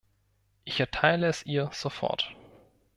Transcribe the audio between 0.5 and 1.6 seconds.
Ich erteile es